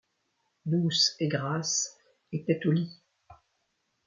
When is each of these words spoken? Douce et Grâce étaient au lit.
Douce 0.65 1.15
et 1.19 1.27
Grâce 1.27 1.95
étaient 2.31 2.59
au 2.65 2.71
lit. 2.71 3.03